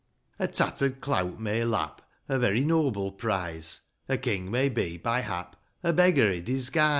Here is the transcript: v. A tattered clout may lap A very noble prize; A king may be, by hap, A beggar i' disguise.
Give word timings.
v. 0.39 0.45
A 0.45 0.47
tattered 0.47 0.99
clout 0.99 1.39
may 1.39 1.63
lap 1.63 2.01
A 2.27 2.39
very 2.39 2.61
noble 2.61 3.11
prize; 3.11 3.81
A 4.09 4.17
king 4.17 4.49
may 4.49 4.67
be, 4.67 4.97
by 4.97 5.19
hap, 5.19 5.55
A 5.83 5.93
beggar 5.93 6.31
i' 6.31 6.39
disguise. 6.39 6.89